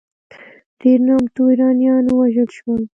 [0.79, 2.81] ډېر نامتو ایرانیان ووژل شول.